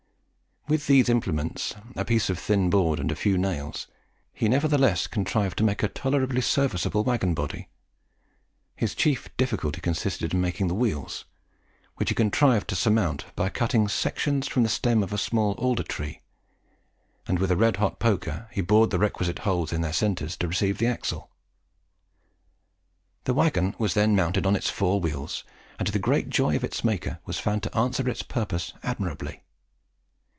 [0.67, 3.87] With these implements, a piece of thin board, and a few nails,
[4.31, 7.67] he nevertheless contrived to make a tolerably serviceable waggon body.
[8.77, 11.25] His chief difficulty consisted in making the wheels,
[11.97, 15.83] which he contrived to surmount by cutting sections from the stem of a small alder
[15.83, 16.21] tree,
[17.27, 20.47] and with a red hot poker he bored the requisite holes in their centres to
[20.47, 21.29] receive the axle.
[23.25, 25.43] The waggon was then mounted on its four wheels,
[25.77, 29.43] and to the great joy of its maker was found to answer its purpose admirably.